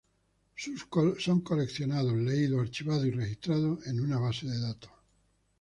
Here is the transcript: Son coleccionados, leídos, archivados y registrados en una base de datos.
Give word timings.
Son 1.19 1.41
coleccionados, 1.43 2.13
leídos, 2.13 2.59
archivados 2.59 3.05
y 3.05 3.11
registrados 3.11 3.85
en 3.85 3.99
una 4.01 4.17
base 4.17 4.47
de 4.47 4.59
datos. 4.59 4.89